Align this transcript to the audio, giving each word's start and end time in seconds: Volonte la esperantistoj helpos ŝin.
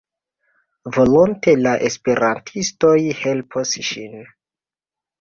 Volonte 0.95 1.53
la 1.67 1.75
esperantistoj 1.91 2.97
helpos 3.23 3.79
ŝin. 3.93 4.21